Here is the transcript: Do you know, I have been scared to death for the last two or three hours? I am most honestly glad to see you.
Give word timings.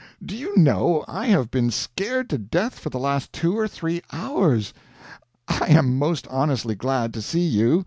Do 0.25 0.35
you 0.35 0.57
know, 0.57 1.05
I 1.07 1.27
have 1.27 1.51
been 1.51 1.69
scared 1.69 2.27
to 2.31 2.39
death 2.39 2.79
for 2.79 2.89
the 2.89 2.97
last 2.97 3.31
two 3.31 3.55
or 3.55 3.67
three 3.67 4.01
hours? 4.11 4.73
I 5.47 5.67
am 5.67 5.99
most 5.99 6.27
honestly 6.29 6.73
glad 6.73 7.13
to 7.13 7.21
see 7.21 7.45
you. 7.45 7.79